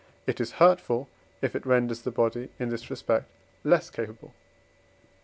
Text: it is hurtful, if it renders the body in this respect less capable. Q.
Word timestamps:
it 0.25 0.41
is 0.41 0.53
hurtful, 0.53 1.07
if 1.43 1.55
it 1.55 1.63
renders 1.63 2.01
the 2.01 2.09
body 2.09 2.49
in 2.57 2.69
this 2.69 2.89
respect 2.89 3.27
less 3.63 3.91
capable. 3.91 4.29
Q. 4.29 4.33